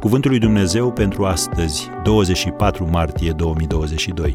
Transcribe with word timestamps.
Cuvântul 0.00 0.30
lui 0.30 0.40
Dumnezeu 0.40 0.92
pentru 0.92 1.24
astăzi, 1.24 1.88
24 2.02 2.90
martie 2.90 3.32
2022. 3.32 4.34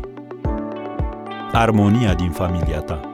Armonia 1.52 2.14
din 2.14 2.32
familia 2.32 2.80
ta. 2.80 3.14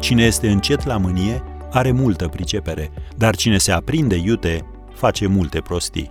Cine 0.00 0.22
este 0.22 0.50
încet 0.50 0.84
la 0.84 0.96
mânie 0.96 1.42
are 1.70 1.92
multă 1.92 2.28
pricepere, 2.28 2.90
dar 3.16 3.36
cine 3.36 3.58
se 3.58 3.72
aprinde 3.72 4.16
iute 4.16 4.66
face 4.92 5.26
multe 5.26 5.60
prostii. 5.60 6.10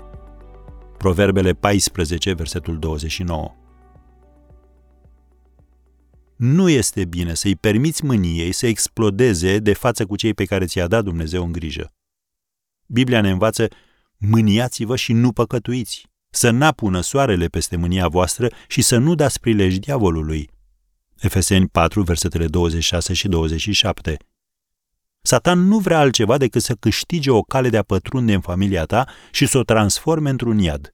Proverbele 0.98 1.54
14, 1.54 2.34
versetul 2.34 2.80
29. 2.80 3.56
Nu 6.36 6.70
este 6.70 7.06
bine 7.06 7.34
să-i 7.34 7.56
permiți 7.56 8.06
mâniei 8.06 8.52
să 8.52 8.68
explodeze 8.68 9.58
de 9.58 9.74
față 9.74 10.06
cu 10.06 10.16
cei 10.16 10.34
pe 10.34 10.46
care 10.46 10.66
ți-a 10.66 10.88
dat 10.88 11.04
Dumnezeu 11.04 11.44
în 11.44 11.52
grijă. 11.52 11.94
Biblia 12.86 13.22
ne 13.22 13.30
învață 13.30 13.68
mâniați-vă 14.20 14.96
și 14.96 15.14
nu 15.14 15.32
păcătuiți, 15.32 16.08
să 16.30 16.50
n-apună 16.50 17.02
soarele 17.02 17.48
peste 17.48 17.76
mânia 17.76 18.08
voastră 18.08 18.52
și 18.68 18.82
să 18.82 18.98
nu 18.98 19.16
dați 19.16 19.40
prilej 19.40 19.78
diavolului. 19.78 20.50
Efeseni 21.20 21.68
4, 21.68 22.02
versetele 22.02 22.48
26 22.48 23.14
și 23.14 23.28
27. 23.28 24.18
Satan 25.22 25.60
nu 25.60 25.80
vrea 25.80 26.00
altceva 26.00 26.38
decât 26.38 26.62
să 26.62 26.74
câștige 26.74 27.32
o 27.32 27.42
cale 27.42 27.70
de 27.70 27.78
a 27.78 27.84
pătrunde 27.84 28.34
în 28.34 28.42
familia 28.42 28.86
ta 28.86 29.08
și 29.32 29.46
să 29.46 29.58
o 29.58 29.64
transforme 29.64 30.30
într-un 30.30 30.58
iad. 30.58 30.94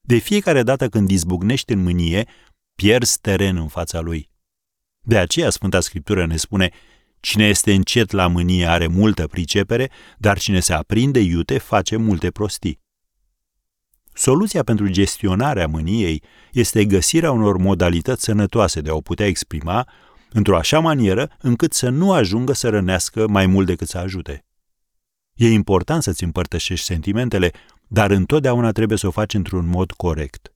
De 0.00 0.18
fiecare 0.18 0.62
dată 0.62 0.88
când 0.88 1.10
izbucnești 1.10 1.72
în 1.72 1.82
mânie, 1.82 2.28
pierzi 2.74 3.20
teren 3.20 3.56
în 3.56 3.68
fața 3.68 4.00
lui. 4.00 4.30
De 5.00 5.18
aceea 5.18 5.50
Sfânta 5.50 5.80
Scriptură 5.80 6.26
ne 6.26 6.36
spune 6.36 6.70
Cine 7.20 7.44
este 7.44 7.72
încet 7.72 8.10
la 8.10 8.26
mânie 8.26 8.66
are 8.66 8.86
multă 8.86 9.26
pricepere, 9.26 9.90
dar 10.18 10.38
cine 10.38 10.60
se 10.60 10.72
aprinde 10.72 11.20
iute 11.20 11.58
face 11.58 11.96
multe 11.96 12.30
prostii. 12.30 12.80
Soluția 14.12 14.62
pentru 14.62 14.88
gestionarea 14.88 15.66
mâniei 15.66 16.22
este 16.52 16.84
găsirea 16.84 17.30
unor 17.30 17.56
modalități 17.56 18.24
sănătoase 18.24 18.80
de 18.80 18.90
a 18.90 18.94
o 18.94 19.00
putea 19.00 19.26
exprima 19.26 19.88
într-o 20.32 20.56
așa 20.56 20.78
manieră 20.78 21.30
încât 21.38 21.72
să 21.72 21.88
nu 21.88 22.12
ajungă 22.12 22.52
să 22.52 22.68
rănească 22.68 23.28
mai 23.28 23.46
mult 23.46 23.66
decât 23.66 23.88
să 23.88 23.98
ajute. 23.98 24.44
E 25.34 25.50
important 25.50 26.02
să-ți 26.02 26.24
împărtășești 26.24 26.86
sentimentele, 26.86 27.50
dar 27.88 28.10
întotdeauna 28.10 28.72
trebuie 28.72 28.98
să 28.98 29.06
o 29.06 29.10
faci 29.10 29.34
într-un 29.34 29.66
mod 29.66 29.92
corect. 29.92 30.52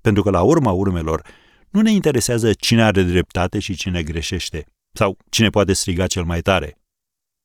Pentru 0.00 0.22
că 0.22 0.30
la 0.30 0.42
urma 0.42 0.70
urmelor, 0.70 1.22
nu 1.70 1.80
ne 1.80 1.90
interesează 1.90 2.52
cine 2.52 2.82
are 2.82 3.02
dreptate 3.02 3.58
și 3.58 3.74
cine 3.74 4.02
greșește, 4.02 4.66
sau 4.92 5.16
cine 5.30 5.50
poate 5.50 5.72
striga 5.72 6.06
cel 6.06 6.24
mai 6.24 6.40
tare. 6.40 6.78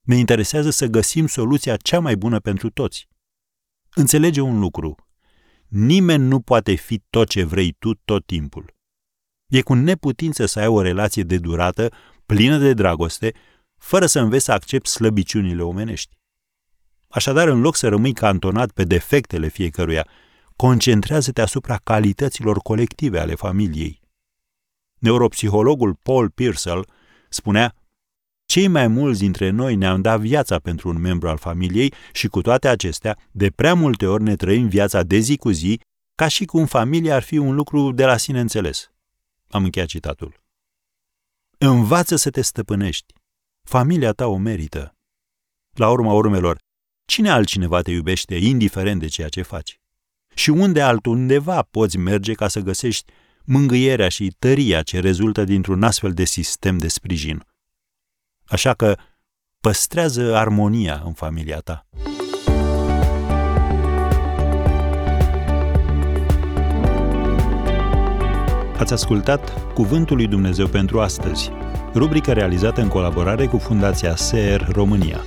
Ne 0.02 0.16
interesează 0.16 0.70
să 0.70 0.86
găsim 0.86 1.28
soluția 1.28 1.76
cea 1.76 2.00
mai 2.00 2.16
bună 2.16 2.40
pentru 2.40 2.70
toți. 2.70 3.08
Înțelege 3.94 4.42
un 4.42 4.60
lucru. 4.60 4.96
Nimeni 5.68 6.24
nu 6.24 6.40
poate 6.40 6.74
fi 6.74 7.04
tot 7.10 7.28
ce 7.28 7.44
vrei 7.44 7.72
tu 7.72 7.94
tot 7.94 8.26
timpul. 8.26 8.74
E 9.48 9.62
cu 9.62 9.74
neputință 9.74 10.46
să 10.46 10.60
ai 10.60 10.68
o 10.68 10.82
relație 10.82 11.24
de 11.24 11.38
durată, 11.38 11.92
plină 12.26 12.58
de 12.58 12.74
dragoste, 12.74 13.34
fără 13.78 14.06
să 14.06 14.20
înveți 14.20 14.46
să 14.46 14.52
accepti 14.52 14.90
slăbiciunile 14.90 15.62
omenești. 15.62 16.18
Așadar, 17.08 17.48
în 17.48 17.62
loc 17.62 17.76
să 17.76 17.88
rămâi 17.88 18.14
cantonat 18.14 18.72
pe 18.72 18.84
defectele 18.84 19.48
fiecăruia, 19.48 20.08
concentrează-te 20.56 21.42
asupra 21.42 21.78
calităților 21.78 22.58
colective 22.58 23.20
ale 23.20 23.36
familiei. 23.36 24.02
Neuropsihologul 25.00 25.94
Paul 25.94 26.30
Pearsall 26.30 26.88
spunea 27.36 27.76
cei 28.46 28.68
mai 28.68 28.88
mulți 28.88 29.20
dintre 29.20 29.50
noi 29.50 29.76
ne-am 29.76 30.02
dat 30.02 30.20
viața 30.20 30.60
pentru 30.60 30.90
un 30.90 30.98
membru 30.98 31.30
al 31.30 31.38
familiei 31.38 31.94
și 32.12 32.28
cu 32.28 32.42
toate 32.42 32.68
acestea, 32.68 33.18
de 33.32 33.50
prea 33.50 33.74
multe 33.74 34.08
ori 34.08 34.24
ne 34.24 34.36
trăim 34.36 34.68
viața 34.68 35.04
de 35.04 35.18
zi 35.18 35.38
cu 35.38 35.50
zi 35.50 35.80
ca 36.16 36.28
și 36.28 36.46
cum 36.46 36.66
familia 36.66 37.16
ar 37.16 37.24
fi 37.24 37.38
un 37.38 37.56
lucru 37.56 37.92
de 37.92 38.06
la 38.06 38.18
sine 38.18 38.40
înțeles. 38.40 38.92
Am 39.50 39.64
încheiat 39.64 39.88
citatul. 39.88 40.44
Învață 41.58 42.16
să 42.16 42.30
te 42.30 42.42
stăpânești. 42.42 43.14
Familia 43.64 44.12
ta 44.12 44.28
o 44.28 44.38
merită. 44.38 44.96
La 45.74 45.90
urma 45.90 46.14
urmelor, 46.14 46.58
cine 47.06 47.30
altcineva 47.30 47.82
te 47.82 47.92
iubește 47.92 48.36
indiferent 48.36 49.00
de 49.00 49.08
ceea 49.08 49.30
ce 49.30 49.42
faci? 49.42 49.80
Și 50.34 50.50
unde 50.50 50.82
altundeva 50.82 51.62
poți 51.62 51.98
merge 51.98 52.34
ca 52.34 52.48
să 52.48 52.60
găsești 52.60 53.12
mângâierea 53.46 54.10
și 54.10 54.36
tăria 54.40 54.82
ce 54.82 55.00
rezultă 55.00 55.44
dintr-un 55.44 55.84
astfel 55.84 56.14
de 56.14 56.24
sistem 56.24 56.78
de 56.78 56.88
sprijin. 56.88 57.44
Așa 58.46 58.74
că 58.74 58.96
păstrează 59.60 60.36
armonia 60.36 61.02
în 61.06 61.14
familia 61.14 61.60
ta. 61.60 61.88
Ați 68.78 68.94
ascultat 68.94 69.74
Cuvântul 69.74 70.16
lui 70.16 70.28
Dumnezeu 70.28 70.68
pentru 70.68 71.00
astăzi, 71.00 71.52
rubrica 71.94 72.34
realizată 72.34 72.82
în 72.82 72.88
colaborare 72.88 73.46
cu 73.46 73.58
Fundația 73.58 74.16
SER 74.16 74.68
România. 74.72 75.24